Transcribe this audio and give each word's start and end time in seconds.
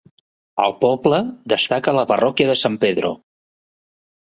Al 0.63 0.71
poble 0.83 1.19
destaca 1.53 1.95
la 1.99 2.07
parròquia 2.13 2.51
de 2.55 2.59
San 2.65 2.81
Pedro. 2.87 3.15